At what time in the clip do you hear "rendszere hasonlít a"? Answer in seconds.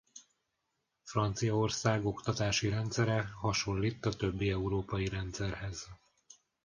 2.69-4.13